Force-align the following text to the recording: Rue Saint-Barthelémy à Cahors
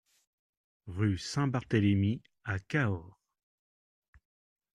Rue 0.87 1.19
Saint-Barthelémy 1.19 2.23
à 2.45 2.57
Cahors 2.57 3.19